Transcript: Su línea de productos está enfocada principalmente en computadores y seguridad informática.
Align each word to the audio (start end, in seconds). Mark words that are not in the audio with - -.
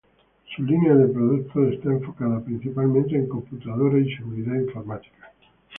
Su 0.55 0.63
línea 0.63 0.95
de 0.95 1.09
productos 1.13 1.73
está 1.73 1.91
enfocada 1.91 2.39
principalmente 2.43 3.15
en 3.15 3.27
computadores 3.29 4.07
y 4.07 4.15
seguridad 4.15 4.55
informática. 4.55 5.31